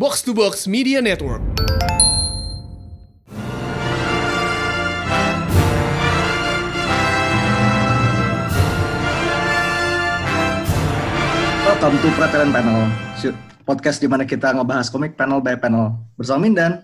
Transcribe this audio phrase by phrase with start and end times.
[0.00, 1.44] Box to Box Media Network.
[11.68, 12.88] Welcome to Pretelan Panel,
[13.68, 16.80] podcast di mana kita ngebahas komik panel by panel bersama Mindan.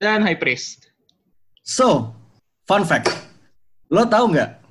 [0.00, 0.88] dan High Priest.
[1.60, 2.16] So,
[2.64, 3.12] fun fact,
[3.92, 4.64] lo tahu nggak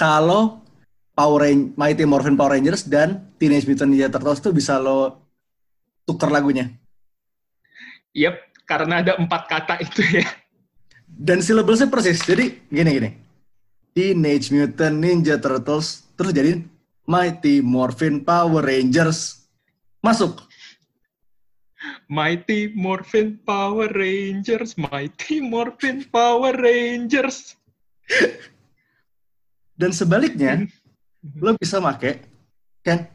[0.00, 0.64] kalau
[1.12, 5.28] Power Rangers, Mighty Morphin Power Rangers dan Teenage Mutant Ninja Turtles itu bisa lo
[6.08, 6.79] tuker lagunya
[8.14, 10.26] Yep, karena ada empat kata itu ya.
[11.10, 12.22] dan syllablesnya persis.
[12.22, 13.10] Jadi gini gini,
[13.92, 16.62] Teenage Mutant Ninja Turtles terus jadi
[17.04, 19.44] Mighty Morphin Power Rangers
[20.00, 20.46] masuk.
[22.12, 27.56] Mighty Morphin Power Rangers, Mighty Morphin Power Rangers.
[29.80, 30.68] Dan sebaliknya,
[31.40, 32.28] lo bisa make
[32.84, 33.08] kan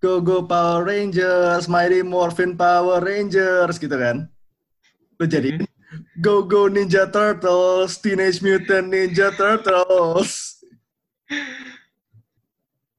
[0.00, 4.28] Go Go Power Rangers, Mighty Morphin Power Rangers gitu kan.
[5.16, 5.56] Lo jadi
[6.20, 10.60] Go Go Ninja Turtles, Teenage Mutant Ninja Turtles.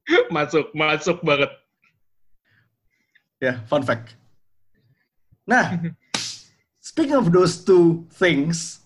[0.32, 1.52] Masuk, masuk banget.
[3.44, 4.16] Ya, fun fact.
[5.44, 5.92] Nah,
[6.80, 8.80] speaking of those two things,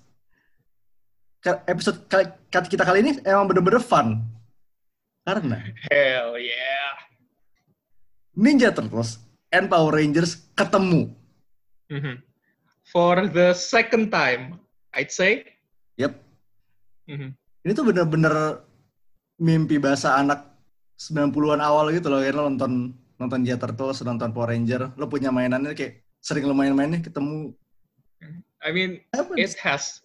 [1.46, 2.10] episode
[2.50, 4.18] kita kali ini emang bener-bener fun.
[5.22, 7.11] Karena Hell yeah.
[8.32, 9.20] Ninja Turtles
[9.52, 11.12] and Power Rangers ketemu.
[11.92, 12.16] Mhm.
[12.88, 14.56] For the second time,
[14.96, 15.44] I'd say.
[16.00, 16.16] Yep,
[17.08, 17.36] Mhm.
[17.64, 18.64] ini tuh bener-bener
[19.36, 20.48] mimpi bahasa anak
[20.96, 22.20] 90-an awal gitu loh.
[22.24, 22.72] Kayak lo nonton
[23.20, 27.52] nonton Ninja Turtles, nonton Power Ranger, lo punya mainannya kayak sering lo main-mainnya ketemu.
[28.62, 29.34] I mean, Apa?
[29.36, 30.00] it has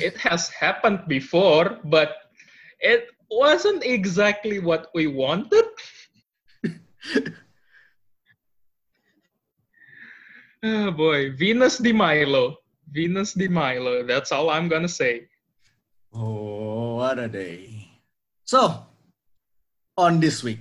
[0.00, 2.32] it has happened before, but
[2.80, 5.64] it wasn't exactly what we wanted.
[10.62, 12.62] oh boy, Venus di Milo.
[12.90, 14.06] Venus di Milo.
[14.06, 15.26] That's all I'm gonna say.
[16.12, 17.88] Oh, what a day.
[18.44, 18.84] So,
[19.96, 20.60] on this week,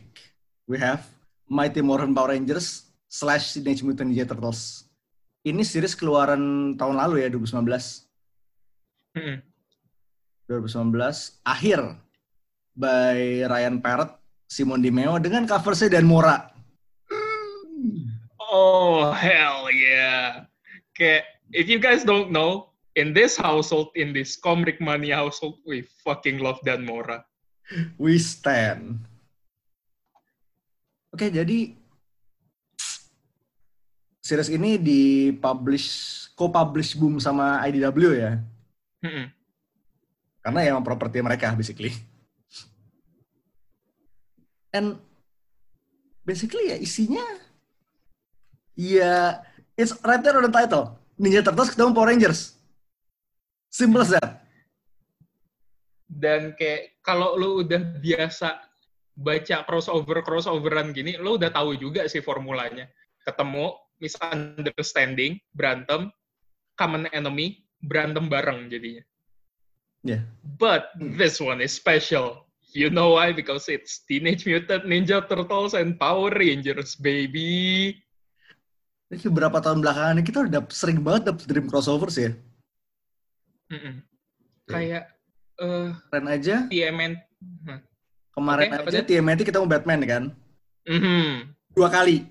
[0.66, 1.04] we have
[1.52, 4.88] Mighty Morphin Power Rangers slash Teenage Mutant Ninja Turtles.
[5.44, 8.08] Ini series keluaran tahun lalu ya, 2019.
[9.12, 9.44] Hmm.
[10.48, 11.80] 2019, akhir
[12.76, 16.51] by Ryan Parrott, Simon Dimeo dengan cover saya dan Mora.
[18.52, 20.44] Oh hell yeah!
[20.92, 21.24] Okay,
[21.56, 26.44] if you guys don't know, in this household, in this Comric Money household, we fucking
[26.44, 27.24] love Dan Mora.
[27.96, 29.00] We stand.
[31.16, 31.76] Oke, jadi
[34.20, 35.88] series ini dipublish,
[36.36, 38.32] co-publish Boom sama IDW ya.
[39.00, 39.32] Hmm.
[40.44, 41.96] Karena ya emang properti mereka basically.
[44.72, 45.00] And
[46.24, 47.24] basically ya isinya
[48.82, 49.38] ya
[49.78, 50.98] it's right there on the title.
[51.22, 52.58] Ninja Turtles ketemu Power Rangers.
[53.70, 54.42] Simple as that.
[56.12, 58.60] dan kayak kalau lu udah biasa
[59.16, 62.92] baca crossover crossoveran gini lu udah tahu juga sih formulanya
[63.24, 63.72] ketemu
[64.04, 66.12] misunderstanding berantem
[66.76, 69.08] common enemy berantem bareng jadinya
[70.02, 70.26] Ya.
[70.58, 75.96] but this one is special you know why because it's Teenage Mutant Ninja Turtles and
[75.96, 77.94] Power Rangers baby
[79.12, 82.32] Ini beberapa tahun belakangan ini kita udah sering banget dapet dream crossovers ya.
[83.72, 84.04] Mm-mm.
[84.68, 85.08] kayak
[85.60, 86.56] eh Keren aja.
[86.68, 87.16] TMN
[88.32, 89.04] Kemarin Oke, apa aja?
[89.04, 90.24] TMNT ketemu Batman kan.
[90.88, 91.52] Mhm.
[91.76, 92.24] Dua kali.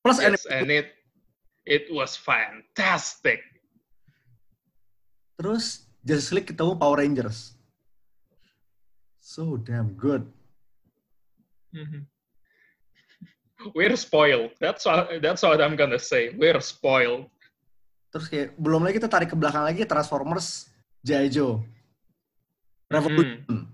[0.00, 0.52] Plus Yes, anime.
[0.56, 0.88] and it
[1.64, 3.40] it was fantastic
[5.36, 7.52] Terus Justice League ketemu Power Rangers.
[9.18, 10.24] So damn good.
[11.72, 12.06] Mhm.
[13.72, 14.52] We're spoiled.
[14.60, 16.36] That's what, that's what I'm gonna say.
[16.36, 17.32] We're spoiled.
[18.12, 20.68] Terus kayak belum lagi kita tarik ke belakang lagi Transformers.
[21.04, 21.64] Joe.
[22.92, 23.68] Revolution.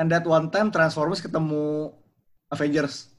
[0.00, 1.92] And that one time Transformers ketemu
[2.48, 3.12] Avengers.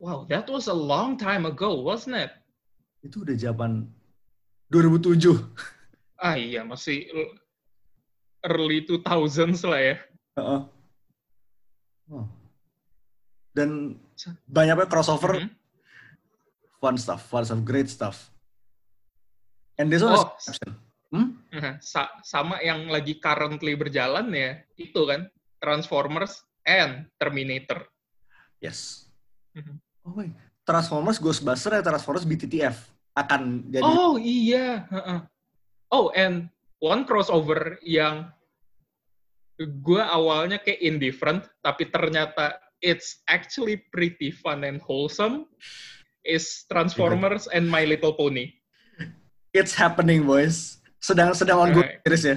[0.00, 2.32] Wow, that was a long time ago, wasn't it?
[3.04, 3.84] Itu udah zaman
[4.72, 5.44] 2007.
[6.16, 7.04] Ah iya, masih
[8.44, 9.96] early 2000s lah ya.
[10.40, 10.60] Heeh.
[12.10, 12.26] Oh.
[13.50, 13.98] Dan
[14.46, 15.50] banyaknya crossover, Mhm.
[16.78, 18.30] fun stuff, fun stuff, great stuff.
[19.74, 20.30] And this one is Oh.
[20.36, 20.70] exception.
[21.10, 21.28] Hmm?
[21.50, 25.26] Nah, sa- sama yang lagi currently berjalan ya, itu kan
[25.58, 27.82] Transformers and Terminator.
[28.62, 29.10] Yes.
[29.58, 29.82] Mhm.
[30.06, 30.30] Oh wait,
[30.62, 32.76] Transformers Ghostbuster ya Transformers BTTF
[33.12, 34.86] akan jadi Oh iya.
[34.86, 35.20] heeh.
[35.90, 36.46] Oh, and
[36.78, 38.30] one crossover yang
[39.58, 45.46] gue awalnya kayak indifferent, tapi ternyata it's actually pretty fun and wholesome.
[46.24, 48.52] is Transformers and My Little Pony.
[49.52, 50.78] It's happening, boys.
[51.00, 52.36] Sedang sedang on good series ya.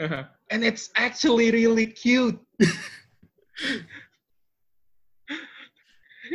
[0.00, 0.24] Uh-huh.
[0.50, 2.40] And it's actually really cute.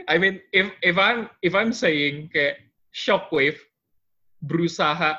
[0.08, 2.62] I mean, if if I'm if I'm saying kayak
[2.94, 3.58] Shockwave
[4.46, 5.18] berusaha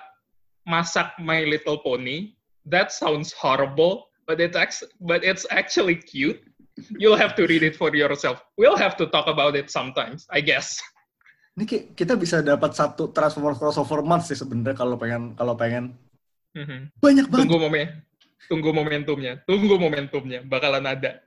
[0.64, 4.56] masak My Little Pony, that sounds horrible, but it's
[5.02, 6.40] but it's actually cute.
[6.96, 8.40] You'll have to read it for yourself.
[8.54, 10.80] We'll have to talk about it sometimes, I guess.
[11.58, 15.98] Ini ki- kita bisa dapat satu Transformers crossover month sih sebenarnya kalau pengen kalau pengen.
[16.54, 16.94] Mhm.
[16.96, 17.42] Banyak banget.
[17.46, 17.86] Tunggu momen,
[18.46, 21.20] tunggu momentumnya, tunggu momentumnya, bakalan ada.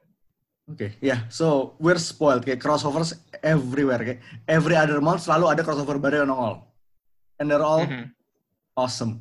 [0.63, 1.27] Oke, ya.
[1.27, 2.47] So, we're spoiled.
[2.47, 3.99] Kayak crossovers everywhere.
[3.99, 6.63] Kayak every other month selalu ada crossover baru yang nongol.
[7.35, 8.15] And they're all Mhm.
[8.73, 9.19] awesome.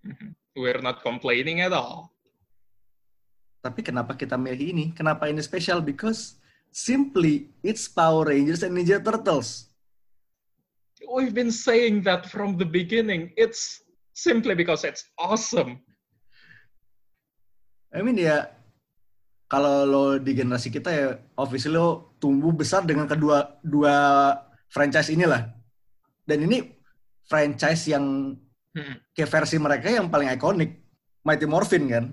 [0.00, 0.32] Mhm.
[0.56, 2.08] We're not complaining at all.
[3.60, 4.84] Tapi kenapa kita milih ini?
[4.96, 5.84] Kenapa ini spesial?
[5.84, 6.40] Because
[6.72, 9.68] simply it's Power Rangers and Ninja Turtles.
[11.04, 13.36] We've been saying that from the beginning.
[13.36, 13.84] It's
[14.16, 15.80] simply because it's awesome.
[17.90, 18.48] I mean ya,
[19.50, 23.96] kalau lo di generasi kita ya, obviously lo tumbuh besar dengan kedua dua
[24.70, 25.50] franchise inilah.
[26.22, 26.70] Dan ini
[27.26, 28.36] franchise yang
[28.70, 28.94] Mhm.
[29.18, 30.78] kayak versi mereka yang paling ikonik.
[31.26, 32.04] Mighty Morphin kan?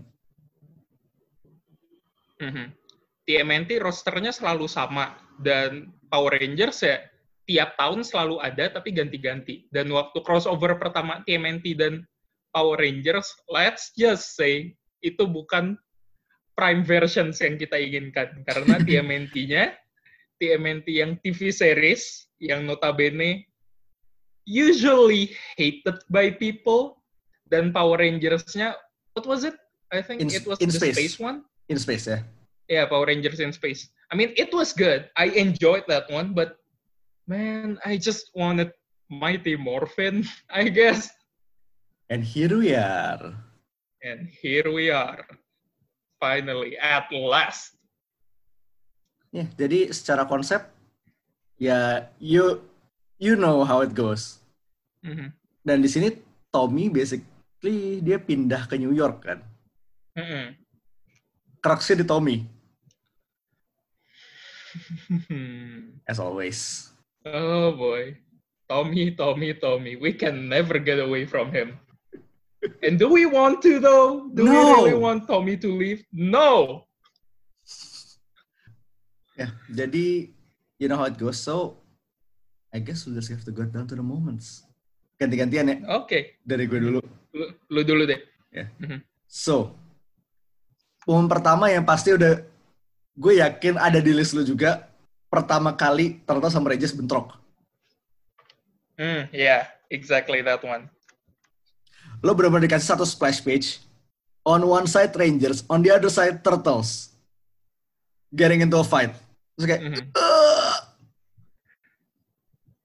[2.42, 2.74] Mhm.
[3.28, 7.04] TMNT rosternya selalu sama dan Power Rangers ya
[7.48, 9.68] tiap tahun selalu ada tapi ganti-ganti.
[9.72, 12.04] Dan waktu crossover pertama TMNT dan
[12.51, 15.80] Power Rangers, let's just say itu bukan
[16.57, 19.78] prime versions yang kita inginkan karena TMNT-nya
[20.38, 23.45] TMNT yang TV series yang notabene
[24.45, 27.00] usually hated by people
[27.48, 28.75] dan Power Rangers-nya
[29.16, 29.56] what was it?
[29.92, 30.95] I think In- it was the space.
[30.95, 31.48] space one.
[31.68, 32.19] In space ya.
[32.68, 33.88] Yeah, Power Rangers in Space.
[34.12, 35.08] I mean, it was good.
[35.16, 36.60] I enjoyed that one, but
[37.28, 38.72] man, I just wanted
[39.12, 41.12] Mighty Morphin, I guess.
[42.12, 43.36] And here we are.
[44.04, 45.28] And here we are.
[46.19, 47.75] Finally, at last.
[49.31, 50.64] Ya, jadi secara konsep
[51.60, 52.64] ya you
[53.19, 54.40] you know how it goes.
[55.04, 55.36] Mhm.
[55.68, 56.16] Dan di sini
[56.48, 59.44] Tommy basically dia pindah ke New York kan.
[60.16, 60.56] Mhm.
[61.68, 62.38] Cruxnya di Tommy
[65.28, 65.98] Hmm.
[66.12, 66.92] as always.
[67.25, 68.16] oh boy.
[68.68, 69.96] Tommy, Tommy, Tommy.
[69.96, 71.80] We can never get away from him.
[72.84, 74.28] And do we want to though?
[74.36, 74.84] Do we No.
[74.84, 76.04] really want Tommy to leave?
[76.12, 76.84] No.
[79.40, 80.36] Ya, jadi
[80.78, 81.40] you know how it goes.
[81.40, 81.80] So
[82.75, 84.68] I guess we just have to go down to the moments.
[85.18, 86.38] Ganti-gantian ya Oke.
[86.46, 87.00] dari gue dulu.
[87.34, 88.19] Lu, lu dulu deh.
[89.25, 89.74] So,
[91.07, 92.44] momen pertama yang pasti udah
[93.15, 94.92] gue yakin ada di list lu juga.
[95.31, 97.36] Pertama kali Turtle sama Regis bentrok.
[99.00, 100.92] Hmm, yeah, exactly that one.
[102.19, 103.80] Lo benar-benar dikasih satu splash page.
[104.48, 107.12] On one side Rangers, on the other side Turtles.
[108.31, 109.12] Getting into a fight.
[109.56, 110.04] Terus kayak, Mhm.
[110.15, 110.77] "Ugh."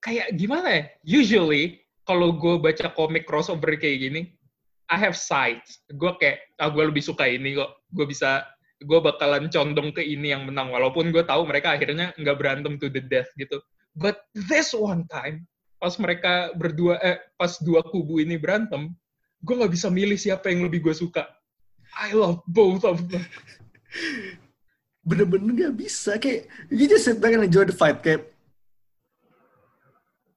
[0.02, 0.82] Kayak gimana ya?
[1.06, 4.22] Usually, kalau gue baca komik crossover kayak gini,
[4.93, 5.81] I have sides.
[5.89, 7.81] Gue kayak, ah gue lebih suka ini kok.
[7.97, 8.44] Gue bisa,
[8.85, 10.69] gue bakalan condong ke ini yang menang.
[10.69, 13.56] Walaupun gue tahu mereka akhirnya nggak berantem to the death gitu.
[13.97, 15.49] But this one time,
[15.81, 18.93] pas mereka berdua, eh, pas dua kubu ini berantem,
[19.41, 21.25] gue nggak bisa milih siapa yang lebih gue suka.
[21.96, 23.25] I love both of them.
[25.08, 26.17] bener-bener gak bisa.
[26.17, 27.99] Kayak, you just sit back and enjoy the fight.
[28.01, 28.31] Kayak,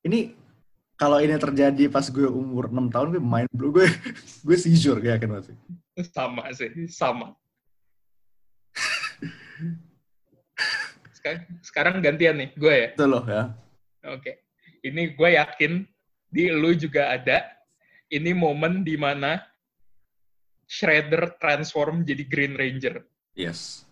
[0.06, 0.34] ini
[0.96, 3.72] kalau ini terjadi pas gue umur 6 tahun, gue main blow.
[3.76, 3.88] Gue,
[4.44, 5.58] gue seizure kayak yakin banget sih.
[6.12, 7.28] Sama sih, sama.
[11.12, 12.90] Sekarang, sekarang gantian nih, gue ya.
[12.96, 13.52] Itu loh ya.
[14.08, 14.46] Oke.
[14.86, 15.72] Ini gue yakin
[16.32, 17.44] di lu juga ada.
[18.08, 19.42] Ini momen di mana
[20.66, 23.04] Shredder transform jadi Green Ranger.
[23.36, 23.84] Yes.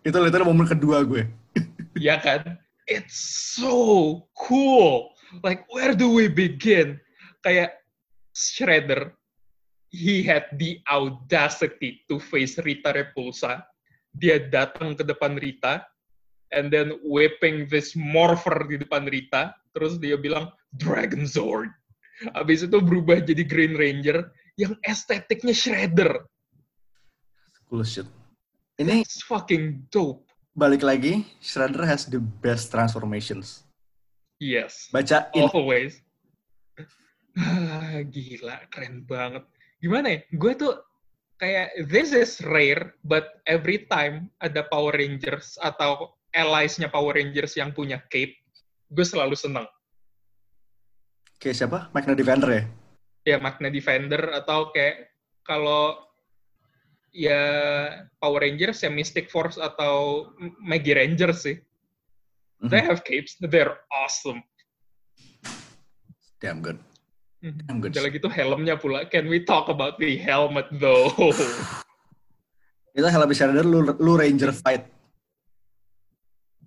[0.00, 1.28] Itu literal momen kedua gue.
[1.98, 2.56] Ya kan?
[2.88, 3.20] It's
[3.54, 5.12] so cool.
[5.42, 6.98] Like, where do we begin?
[7.46, 7.78] Kayak
[8.34, 9.14] Shredder,
[9.94, 13.62] he had the audacity to face Rita Repulsa.
[14.10, 15.86] Dia datang ke depan Rita,
[16.50, 19.54] and then whipping this morpher di depan Rita.
[19.70, 21.70] Terus dia bilang, Dragon Zord.
[22.34, 26.26] Habis itu berubah jadi Green Ranger yang estetiknya Shredder.
[27.70, 28.06] Cool shit.
[28.82, 30.26] Ini It's fucking dope.
[30.50, 33.62] balik lagi, Shredder has the best transformations.
[34.40, 34.88] Yes.
[34.88, 36.00] Baca Always.
[37.36, 39.44] Ah, gila, keren banget.
[39.84, 40.20] Gimana ya?
[40.32, 40.80] Gue tuh
[41.36, 47.76] kayak this is rare, but every time ada Power Rangers atau allies-nya Power Rangers yang
[47.76, 48.32] punya cape,
[48.88, 49.68] gue selalu seneng.
[51.36, 51.78] Kayak siapa?
[51.92, 52.62] Magna Defender ya?
[53.28, 55.12] Ya Magna Defender atau kayak
[55.44, 55.96] kalau
[57.12, 57.42] ya
[58.20, 60.28] Power Rangers ya Mystic Force atau
[60.60, 61.56] Maggie Rangers sih.
[62.60, 62.88] They Mhm.
[62.92, 64.44] have capes, they're awesome.
[66.40, 66.76] Damn good.
[67.40, 67.96] Damn good.
[67.96, 69.08] Udah lagi tuh helmnya pula.
[69.08, 71.08] Can we talk about the helmet though?
[72.96, 74.84] Itu Helm Shredder lu, lu Ranger fight.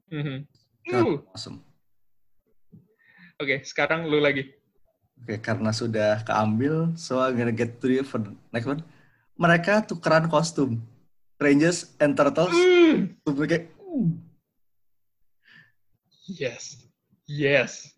[0.10, 0.46] Mhm.
[0.90, 1.62] God, awesome.
[3.38, 4.50] Oke, sekarang lu lagi.
[5.20, 8.82] Oke, karena sudah keambil, so I'm gonna get to you for the next one.
[9.36, 10.82] Mereka tukeran kostum.
[11.42, 12.54] Rangers and Turtles.
[12.56, 13.20] Mm.
[13.26, 13.68] Tuh kayak,
[16.28, 16.80] Yes.
[17.28, 17.92] Yes.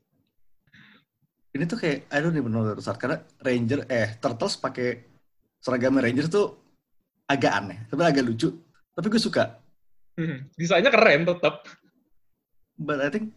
[1.55, 2.99] ini tuh kayak, I don't even know the start.
[2.99, 5.07] Karena Ranger, eh, Turtles pakai
[5.63, 6.51] seragam Rangers tuh
[7.31, 7.79] agak aneh.
[7.87, 8.51] Tapi agak lucu.
[8.91, 9.55] Tapi gue suka.
[10.19, 10.51] Mhm.
[10.59, 11.63] Desainnya keren tetap.
[12.75, 13.31] But I think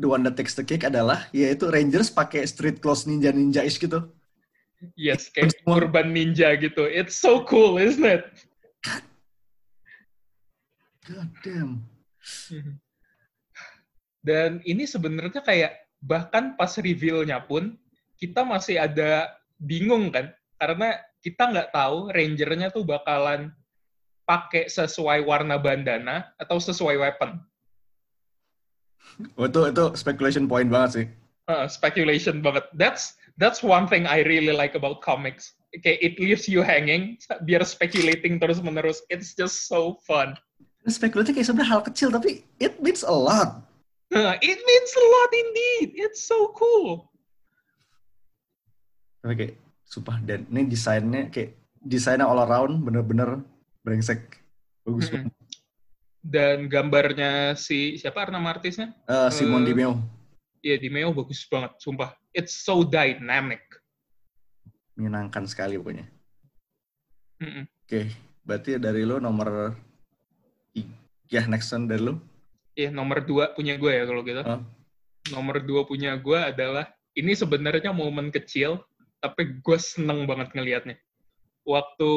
[0.00, 4.08] the one that takes the cake adalah yaitu Rangers pakai street clothes ninja-ninja ish gitu.
[4.96, 6.88] Yes, kayak urban ninja gitu.
[6.88, 8.24] It's so cool, isn't it?
[11.04, 11.84] God damn.
[12.48, 12.80] Mhm.
[14.28, 17.80] Dan ini sebenarnya kayak bahkan pas reveal-nya pun
[18.20, 20.28] kita masih ada bingung kan
[20.60, 23.48] karena kita nggak tahu rangernya tuh bakalan
[24.28, 27.40] pakai sesuai warna bandana atau sesuai weapon.
[29.40, 31.06] Oh, itu, itu speculation point banget sih.
[31.48, 32.68] Uh, speculation banget.
[32.76, 35.56] That's that's one thing I really like about comics.
[35.80, 37.16] Kayak it leaves you hanging
[37.48, 39.00] biar speculating terus menerus.
[39.08, 40.36] It's just so fun.
[40.84, 43.67] Spekulasi kayak sebenarnya hal kecil tapi it means a lot.
[44.08, 45.88] Uh, it means a lot indeed.
[46.00, 47.12] It's so cool.
[49.20, 53.44] Tapi kayak sumpah dan ini desainnya kayak desainnya all around bener-bener
[53.84, 54.40] brengsek.
[54.88, 55.28] Bagus Mm-mm.
[55.28, 55.34] banget.
[56.24, 58.96] Dan gambarnya si siapa nama artisnya?
[59.04, 59.92] Eh, Simon Eh, Di Meo
[60.58, 62.18] Iya di Meo bagus banget, sumpah.
[62.34, 63.62] It's so dynamic.
[64.98, 66.10] menyenangkan sekali pokoknya.
[67.38, 67.70] Mm-mm.
[67.86, 68.10] Oke,
[68.42, 69.78] berarti dari lo nomor
[70.74, 72.18] tiga next one dari lo.
[72.78, 74.38] Iya nomor dua punya gue ya kalau gitu.
[74.46, 74.62] Oh.
[75.34, 76.86] Nomor dua punya gue adalah
[77.18, 78.78] ini sebenarnya momen kecil,
[79.18, 80.94] tapi gue seneng banget ngelihatnya.
[81.66, 82.12] Waktu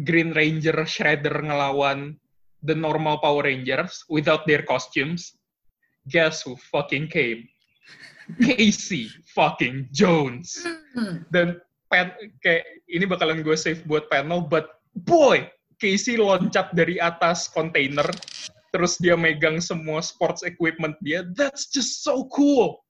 [0.00, 2.16] Green Ranger Shredder ngelawan
[2.64, 5.36] the normal Power Rangers without their costumes,
[6.08, 7.44] guess who fucking came?
[8.40, 10.56] Casey fucking Jones.
[11.28, 11.60] Dan
[11.92, 15.44] pen, kayak ini bakalan gue save buat panel, but boy,
[15.76, 18.08] Casey loncat dari atas kontainer,
[18.70, 21.26] terus dia megang semua sports equipment dia.
[21.26, 22.82] That's just so cool.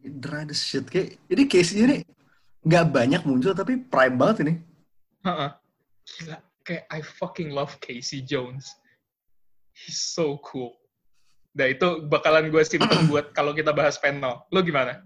[0.00, 2.02] Dry shit kayak ini case ini
[2.64, 4.54] nggak banyak muncul tapi prime banget ini.
[5.24, 5.50] Heeh.
[6.10, 8.74] Gila, kayak I fucking love Casey Jones.
[9.76, 10.76] He's so cool.
[11.54, 14.44] Nah itu bakalan gue simpen buat kalau kita bahas panel.
[14.50, 15.04] Lo gimana?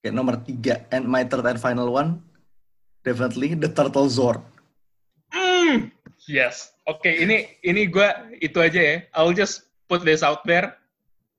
[0.00, 2.22] Kayak nomor tiga and my third and final one
[3.08, 4.42] definitely the Turtle Zord.
[5.32, 5.90] Mm,
[6.28, 6.72] yes.
[6.88, 8.08] Oke, ini ini gue
[8.40, 8.96] itu aja ya.
[9.12, 10.72] I'll just put this out there.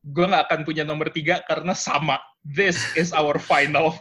[0.06, 2.22] Gue nggak akan punya nomor tiga karena sama.
[2.46, 3.98] This is our final.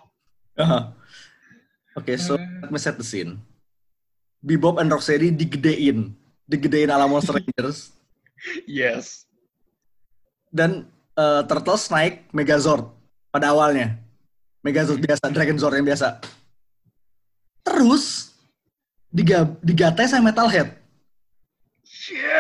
[0.61, 0.93] Aha.
[1.99, 2.45] Oke, so Eh.
[2.63, 3.41] let me set the scene.
[4.39, 6.15] Bebop and Rocksteady digedein,
[6.47, 7.91] digedein ala Monster Rangers,
[8.71, 9.27] Yes.
[10.55, 10.87] dan
[11.19, 12.87] eh, Turtles naik Megazord
[13.35, 13.99] pada awalnya.
[14.63, 16.23] Megazord biasa, Dragon Zord yang biasa.
[17.67, 18.31] Terus
[19.11, 20.79] diga digatai sama Metalhead.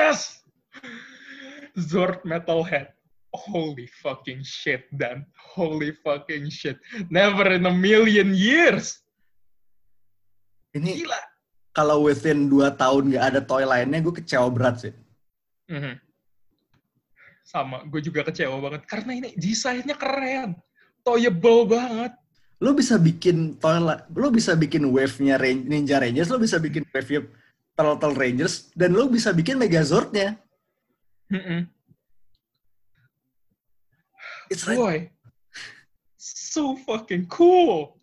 [0.08, 0.40] Yes.
[1.76, 2.96] Zord Metalhead.
[3.28, 5.28] Holy fucking shit, Dan.
[5.52, 6.80] Holy fucking shit.
[7.12, 9.04] Never in a million years.
[10.72, 11.20] Ini Gila.
[11.76, 14.94] kalau within 2 tahun nggak ada toy lainnya, gue kecewa berat sih.
[15.68, 16.00] Mhm.
[17.44, 18.88] Sama, gue juga kecewa banget.
[18.88, 20.56] Karena ini desainnya keren.
[21.04, 22.12] Toyable banget.
[22.58, 27.28] Lo bisa bikin toy, la- lo bisa bikin wave-nya Ninja Rangers, lo bisa bikin wave-nya
[27.78, 30.34] Turtle Rangers, dan lo bisa bikin Megazord-nya.
[31.30, 31.70] Mhm.
[34.50, 34.74] It's right.
[34.74, 34.96] Boy.
[36.18, 37.94] So fucking cool.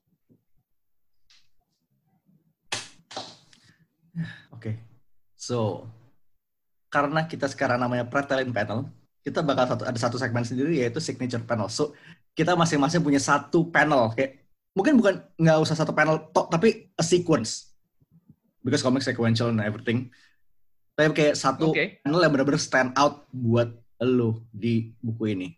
[4.55, 4.79] Oke.
[5.35, 5.83] So,
[6.87, 8.87] karena kita sekarang namanya Pretelin Panel,
[9.27, 11.67] kita bakal satu, ada satu segmen sendiri yaitu signature panel.
[11.67, 11.91] So,
[12.31, 14.39] kita masing-masing punya satu panel kayak
[14.71, 17.74] mungkin bukan nggak usah satu panel tok tapi a sequence.
[18.65, 20.09] Because comic sequential and everything.
[20.97, 22.01] Tapi kayak satu Oke.
[22.01, 23.69] panel yang benar-benar stand out buat
[24.01, 25.53] lo di buku ini.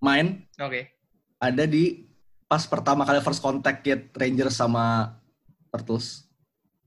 [0.00, 0.88] Mine Oke.
[1.36, 2.08] ada di
[2.48, 5.12] pas pertama kali first contact Kid Ranger sama
[5.68, 6.24] Turtles.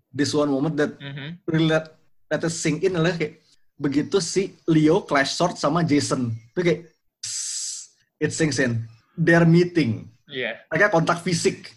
[0.09, 1.45] This one moment that Mhm.
[1.45, 1.93] really let,
[2.27, 3.37] let us sink in adalah kayak
[3.75, 6.31] begitu si Leo clash sword sama Jason.
[6.55, 6.81] Itu kayak
[8.17, 8.87] it sinks in.
[9.13, 10.09] They're meeting.
[10.25, 10.63] Iya.
[10.71, 11.69] Mereka kontak fisik.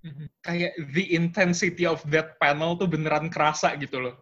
[0.00, 0.26] Mhm.
[0.40, 4.16] Kayak the intensity of that panel tuh beneran kerasa gitu loh.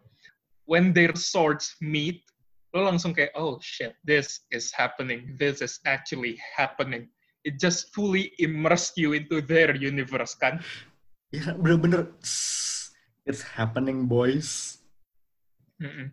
[0.66, 2.26] When their swords meet,
[2.74, 5.38] lo langsung kayak, oh shit, this is happening.
[5.38, 7.08] This is actually happening.
[7.46, 10.60] It just fully immersed you into their universe kan.
[11.32, 12.92] Ya bener-bener "Tss,
[13.24, 14.82] it's happening boys.
[15.78, 16.10] Mm-mm.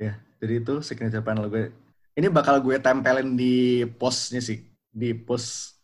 [0.00, 1.70] Ya, jadi itu signature panel gue.
[2.16, 5.78] Ini bakal gue tempelin di postnya sih, di post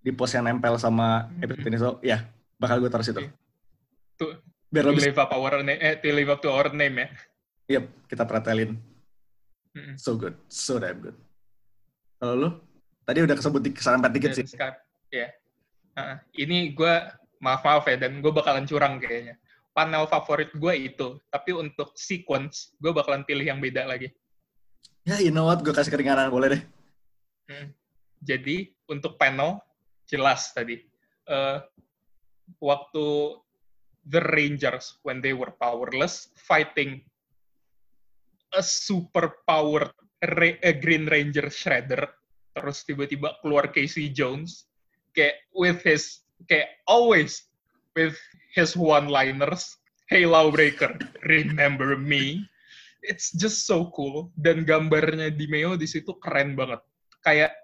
[0.00, 2.24] di post yang nempel sama episode ini so, ya
[2.60, 3.20] bakal gue taruh situ.
[4.20, 4.36] Tuh,
[4.68, 7.08] Biar to lebih, live up our name, eh, to live up to our name ya.
[7.66, 8.76] yep, kita pretelin.
[9.72, 9.96] Mm-mm.
[9.96, 11.16] So good, so damn good.
[12.20, 12.50] Kalau lu?
[13.08, 14.46] Tadi udah kesebut di empat dikit Dan sih.
[14.46, 14.76] sekarang,
[15.10, 15.28] ya.
[15.96, 16.94] Ah, ini gue
[17.42, 19.34] maaf maaf ya, dan gue bakalan curang kayaknya.
[19.72, 24.12] Panel favorit gue itu, tapi untuk sequence gue bakalan pilih yang beda lagi.
[25.08, 25.64] Ya, you know what?
[25.64, 26.62] Gue kasih keringanan, boleh deh.
[27.50, 27.72] Hmm.
[28.20, 29.56] Jadi untuk panel
[30.04, 30.84] jelas tadi
[31.30, 31.58] Eh,
[32.58, 33.38] waktu
[34.08, 37.04] the Rangers when they were powerless fighting
[38.56, 42.10] a super eh, Green Ranger Shredder
[42.50, 44.66] terus tiba-tiba keluar Casey Jones
[45.14, 47.46] kayak with his kayak always
[47.94, 48.18] with
[48.50, 49.80] his one-liners
[50.10, 52.42] Hey Lawbreaker, remember me?
[52.98, 56.82] It's just so cool dan gambarnya di Meo di situ keren banget.
[57.22, 57.54] Kayak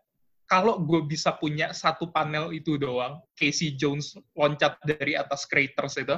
[0.46, 6.14] kalau gue bisa punya satu panel itu doang, Casey Jones loncat dari atas craters itu,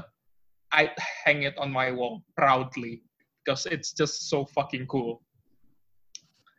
[0.69, 0.93] I'd
[1.25, 3.01] hang it on my wall proudly
[3.41, 5.25] because it's just so fucking cool.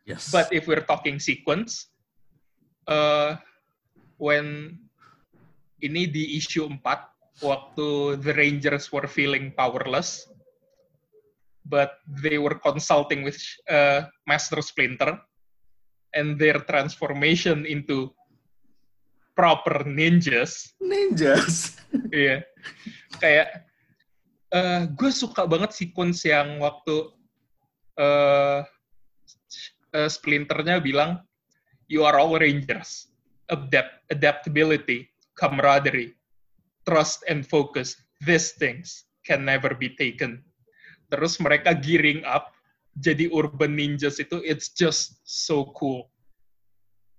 [0.09, 0.33] Yes.
[0.33, 1.93] But if we're talking sequence,
[2.89, 3.38] uh,
[4.17, 4.81] when
[5.85, 6.81] ini di issue 4,
[7.45, 10.25] waktu the Rangers were feeling powerless,
[11.69, 13.38] but they were consulting with
[13.69, 15.21] uh, Master Splinter,
[16.13, 18.13] and their transformation into
[19.39, 21.79] proper ninjas, Ninjas.
[22.13, 22.45] Iya.
[23.17, 23.65] Kayak
[24.49, 27.10] eh gue suka banget sequence yang waktu
[27.97, 28.62] eh
[29.95, 31.23] eh, Splinternya bilang
[31.89, 33.10] you are all rangers.
[33.49, 36.13] Adapt adaptability, camaraderie,
[36.86, 37.97] trust and focus.
[38.21, 40.45] These things can never be taken.
[41.10, 42.53] Terus mereka gearing up
[42.97, 46.10] jadi urban ninjas itu it's just so cool.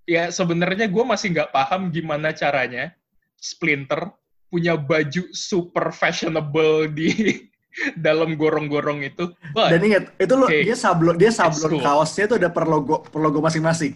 [0.08, 2.90] Ya sebenarnya gue masih nggak paham gimana caranya
[3.38, 4.10] Splinter
[4.50, 7.38] punya baju super fashionable di
[8.06, 9.30] dalam gorong-gorong itu.
[9.54, 10.66] But, Dan ingat, itu lo Oke.
[10.66, 11.82] dia sablon dia sablon cool.
[11.82, 13.94] kaosnya tuh ada per logo per logo masing-masing.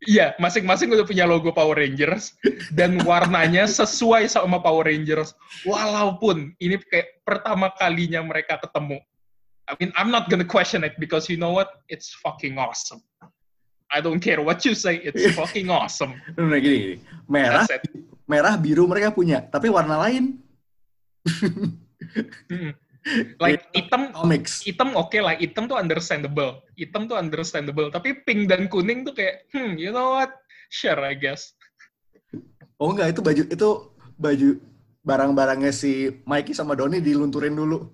[0.00, 2.32] iya, masing-masing udah punya logo Power Rangers
[2.72, 5.36] dan warnanya sesuai sama Power Rangers.
[5.68, 8.96] Walaupun ini kayak pertama kalinya mereka ketemu.
[9.70, 11.70] I mean, I'm not gonna question it because you know what?
[11.86, 12.98] It's fucking awesome.
[13.90, 16.18] I don't care what you say, it's fucking awesome.
[16.34, 16.96] Nah, gini, gini.
[17.30, 17.66] Merah,
[18.26, 20.42] merah, biru mereka punya, tapi warna lain
[22.50, 22.72] Mm.
[23.40, 24.60] Like hitam comics.
[24.60, 26.60] hitam oke lah, hitam tuh understandable.
[26.76, 30.36] Hitam tuh understandable, tapi pink dan kuning tuh kayak, hmm, you know what?
[30.68, 31.56] Sure, I guess.
[32.76, 33.68] Oh enggak, itu baju itu
[34.20, 34.48] baju
[35.00, 37.88] barang-barangnya si Mikey sama Doni dilunturin dulu.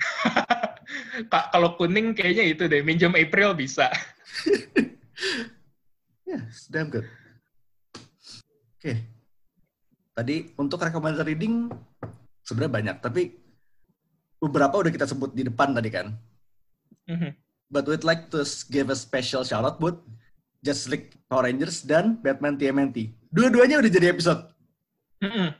[1.26, 3.88] Ka- Kalau kuning kayaknya itu deh, minjem April bisa.
[6.24, 7.06] Yes, damn good.
[8.78, 9.00] Oke.
[10.14, 11.66] Tadi untuk recommended reading
[12.40, 13.22] sebenarnya banyak, tapi
[14.38, 16.14] beberapa udah kita sebut di depan tadi kan.
[17.08, 17.34] Mhm.
[17.68, 19.98] But we'd like to give a special shout out buat
[20.62, 23.10] Just League Power Rangers dan Batman TMNT.
[23.28, 24.46] Dua-duanya udah jadi episode.
[25.18, 25.50] Mm-mm.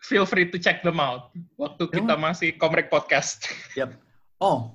[0.00, 1.30] Feel free to check them out.
[1.54, 2.32] Waktu kita Emang?
[2.32, 3.44] masih Komrek Podcast.
[3.76, 3.94] Yep.
[4.40, 4.72] Oh,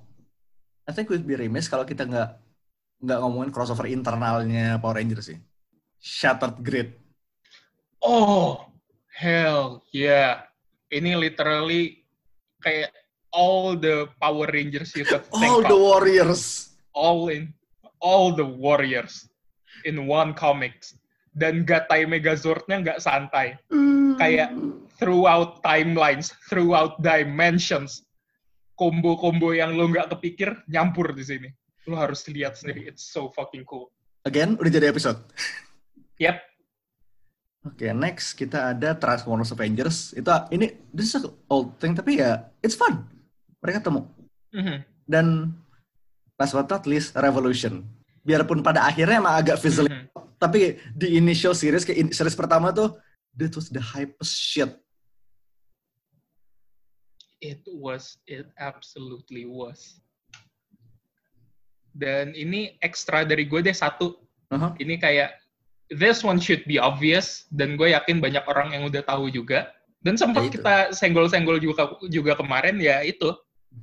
[0.86, 2.30] I think we'd be remiss kalau kita nggak
[3.02, 5.40] nggak ngomongin crossover internalnya Power Rangers sih.
[5.98, 6.94] Shattered Grid.
[8.00, 8.70] Oh,
[9.10, 10.46] hell yeah.
[10.94, 12.06] Ini literally
[12.62, 12.94] kayak
[13.34, 15.74] all the Power Rangers you could think All the.
[15.76, 16.72] Warriors.
[16.96, 17.52] all in
[18.00, 19.28] all the warriors
[19.84, 20.96] in one comics
[21.36, 23.60] dan Gatai Megazord-nya nggak santai
[24.16, 24.56] Kayak-
[24.96, 28.05] throughout timelines throughout dimensions
[28.76, 31.50] combo-combo yang lo nggak kepikir nyampur di sini
[31.88, 33.90] lo harus lihat sendiri it's so fucking cool
[34.26, 35.22] Again, udah jadi episode.
[36.18, 36.42] yep
[37.62, 40.14] Oke, next kita ada Transformers Avengers.
[40.14, 43.10] Itu ini this is a old thing tapi ya it's fun.
[43.58, 44.06] Mereka ketemu.
[44.54, 44.78] Mhm.
[45.06, 45.26] Dan
[46.38, 47.82] last but not least Revolution.
[48.22, 50.10] Biarpun pada akhirnya emang agak fizzling, Mhm.
[50.38, 52.98] tapi di initial series in- series pertama tuh
[53.34, 54.70] that was the hypest shit.
[57.46, 60.02] It was, it absolutely was.
[61.94, 64.18] Dan ini ekstra dari gue deh satu.
[64.50, 64.74] Aha.
[64.82, 65.38] Ini kayak
[65.94, 69.70] this one should be obvious dan gue yakin banyak orang yang udah tahu juga.
[70.02, 73.30] Dan sempat Ya kita senggol-senggol juga juga kemarin ya itu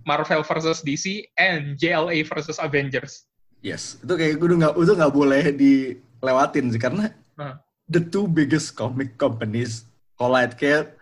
[0.03, 3.31] Marvel versus DC and JLA versus Avengers.
[3.63, 7.63] Yes, itu kayak gue udah nggak itu nggak boleh dilewatin sih karena Hah.
[7.87, 9.87] the two biggest comic companies
[10.19, 10.99] collide kayak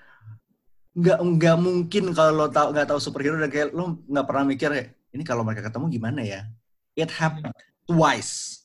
[0.91, 4.71] nggak nggak mungkin kalau lo tau nggak tahu superhero dan kayak lo nggak pernah mikir
[4.75, 6.47] ya ini kalau mereka ketemu gimana ya?
[6.95, 7.55] It happened
[7.87, 8.63] twice.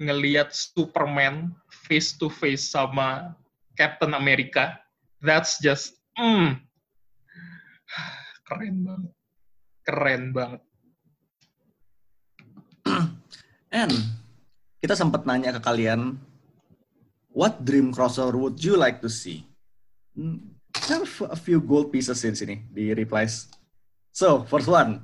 [0.00, 3.36] Ngeliat Superman face to face sama
[3.78, 4.80] Captain America,
[5.22, 6.56] that's just mm,
[8.48, 9.12] keren banget,
[9.86, 10.62] keren banget.
[13.70, 13.92] And
[14.82, 16.16] kita sempat nanya ke kalian,
[17.30, 19.44] what dream crossover would you like to see?
[20.16, 20.58] Hmm,
[20.90, 23.46] Are a few gold pieces di sini di replies.
[24.10, 24.98] So, first one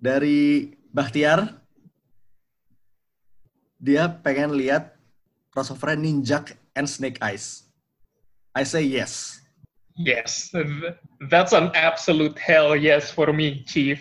[0.00, 1.52] dari Bahtiar,
[3.76, 4.96] dia pengen lihat
[5.52, 7.68] crossover Ninjak and Snake Eyes.
[8.56, 9.44] I say yes.
[10.00, 10.48] Yes,
[11.28, 14.00] that's an absolute hell yes for me, Chief.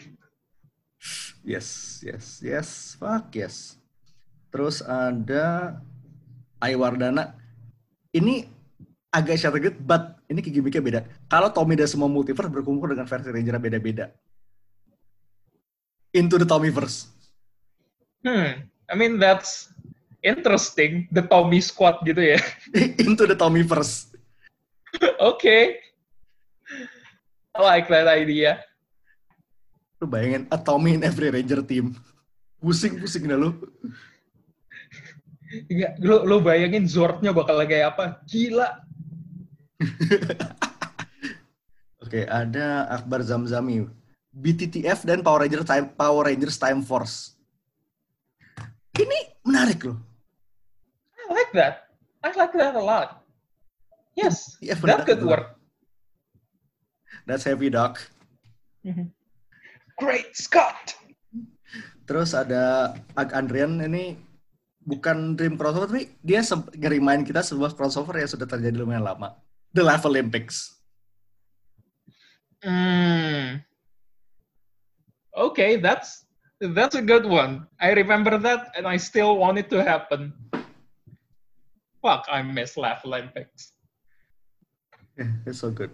[1.43, 3.75] Yes, yes, yes, fuck yes.
[4.53, 5.75] Terus ada
[6.63, 7.35] Aiwardana.
[8.15, 8.47] Ini
[9.11, 11.01] agak shortcut, but ini gimmicknya beda.
[11.31, 14.05] Kalau Tommy dan semua multiverse berkumpul dengan versi Ranger beda-beda.
[16.11, 17.07] Into the Tommyverse.
[18.27, 19.71] Hmm, I mean that's
[20.19, 21.07] interesting.
[21.15, 22.39] The Tommy Squad gitu ya.
[23.07, 24.11] Into the Tommyverse.
[25.19, 25.79] okay.
[27.55, 28.59] I like that idea.
[29.97, 31.95] Lu bayangin, a Tommy in every Ranger team.
[32.61, 33.55] Pusing-pusing dah lu.
[35.71, 38.21] Nggak, lu, lu bayangin Zordnya bakal kayak apa?
[38.27, 38.86] Gila.
[42.03, 43.85] Oke, ada Akbar Zamzami.
[44.37, 47.33] BTTF dan Power Rangers Time Power Rangers Time Force.
[48.97, 49.97] Ini menarik loh.
[51.17, 51.89] I like that.
[52.21, 53.25] I like that a lot.
[54.17, 55.01] Yes, Iya, benar.
[55.01, 55.57] that could work.
[57.29, 58.01] That's heavy, Doc.
[59.97, 60.97] Great Scott.
[62.07, 64.15] Terus ada Ag Andrian ini
[64.87, 66.39] bukan dream crossover tapi dia
[66.79, 69.35] ngerimain kita sebuah crossover yang sudah terjadi lumayan lama.
[69.73, 70.75] The Life Olympics.
[72.63, 73.61] Hmm.
[75.37, 76.25] Okay, that's
[76.57, 77.69] that's a good one.
[77.77, 80.33] I remember that, and I still want it to happen.
[82.01, 83.77] Fuck, I miss Laugh Olympics.
[85.17, 85.93] Yeah, it's so good.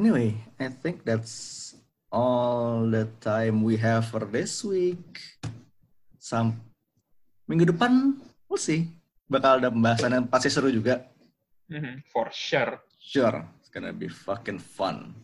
[0.00, 1.76] Anyway, I think that's
[2.08, 5.20] all the time we have for this week.
[6.16, 6.56] Sam
[7.44, 8.16] minggu depan
[8.48, 8.88] we'll see.
[9.28, 11.04] Bakal ada pembahasan yang pasti seru juga.
[11.70, 12.82] Mhm, For sure.
[13.00, 15.14] Sure, it's gonna be fucking fun.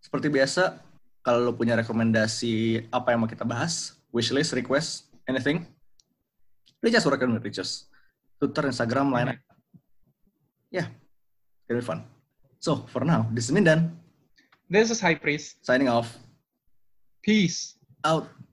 [0.00, 0.80] Seperti biasa,
[1.22, 5.62] kalau lo punya rekomendasi apa yang mau kita bahas, wishlist, request, anything,
[6.82, 7.86] reach us recommend reach us.
[8.40, 9.38] Twitter, Instagram, lain.
[10.72, 12.00] Yeah, it's gonna be fun.
[12.58, 13.92] So, for now, this is Mindan,
[14.66, 15.60] This is High Priest.
[15.62, 16.16] signing off,
[17.20, 17.76] Peace.
[18.02, 18.26] out.